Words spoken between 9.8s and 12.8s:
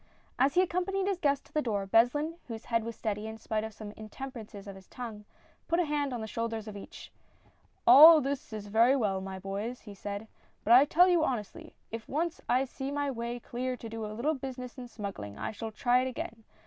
he said," but I tell you honestly if once I